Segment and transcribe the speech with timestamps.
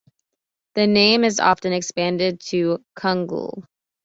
[0.73, 3.63] The name is often expanded to Kungl.